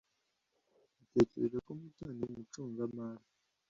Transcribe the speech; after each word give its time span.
Natekereje 0.97 1.57
ko 1.65 1.69
Mutoni 1.79 2.15
yari 2.19 2.23
umucungamari. 2.33 3.23